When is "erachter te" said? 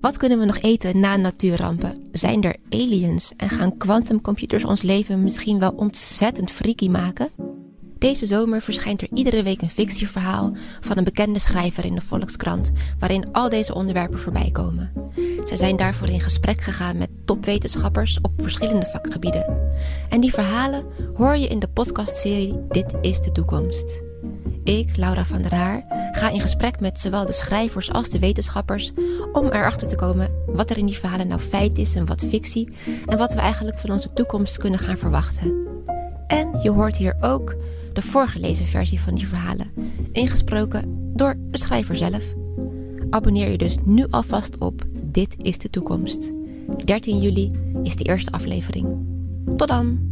29.46-29.96